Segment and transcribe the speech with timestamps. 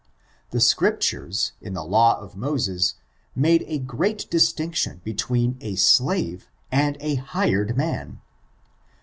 [0.49, 2.95] The Scriptures, in the law of Moses,
[3.35, 8.19] make a great distinction between a slave and a hired man.